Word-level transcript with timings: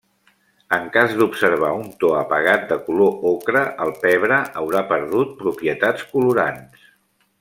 En 0.77 0.85
cas 0.93 1.11
d'observar 1.17 1.69
un 1.81 1.91
to 2.03 2.09
apagat 2.21 2.65
de 2.71 2.77
color 2.87 3.27
ocre 3.33 3.63
el 3.85 3.93
pebre 4.07 4.41
haurà 4.63 4.83
perdut 4.95 5.37
propietats 5.43 6.09
colorants. 6.15 6.91